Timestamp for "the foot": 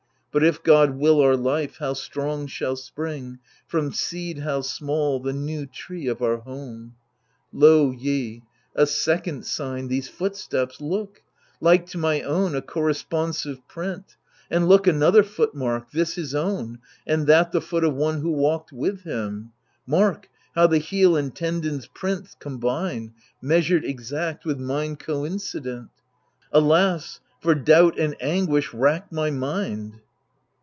17.51-17.83